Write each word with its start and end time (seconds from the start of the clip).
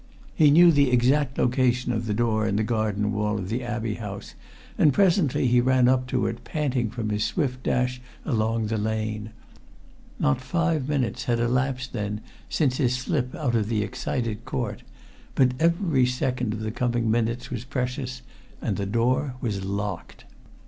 He 0.33 0.49
knew 0.49 0.71
the 0.71 0.89
exact 0.89 1.37
location 1.37 1.91
of 1.91 2.07
the 2.07 2.13
door 2.15 2.47
in 2.47 2.55
the 2.55 2.63
garden 2.63 3.11
wall 3.13 3.37
of 3.37 3.49
the 3.49 3.61
Abbey 3.61 3.93
House 4.01 4.33
and 4.75 4.91
presently 4.91 5.45
he 5.45 5.61
ran 5.61 5.87
up 5.87 6.07
to 6.07 6.25
it, 6.25 6.43
panting 6.43 6.89
from 6.89 7.09
his 7.11 7.23
swift 7.23 7.61
dash 7.61 8.01
along 8.25 8.65
the 8.65 8.79
lane. 8.79 9.29
Not 10.17 10.41
five 10.41 10.89
minutes 10.89 11.25
had 11.25 11.39
elapsed 11.39 11.93
then 11.93 12.21
since 12.49 12.77
his 12.77 12.95
slip 12.97 13.35
out 13.35 13.53
of 13.53 13.69
the 13.69 13.83
excited 13.83 14.43
court. 14.43 14.81
But 15.35 15.51
every 15.59 16.07
second 16.07 16.53
of 16.53 16.61
the 16.61 16.71
coming 16.71 17.11
minutes 17.11 17.51
was 17.51 17.63
precious. 17.63 18.23
And 18.59 18.77
the 18.77 18.87
door 18.87 19.35
was 19.39 19.63
locked. 19.63 20.25